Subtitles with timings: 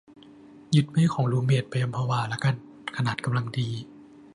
[0.75, 2.55] ยึดเป้ของรูมเมทไปอัมพวาละกัน
[2.95, 3.69] ขนาดกำลังดี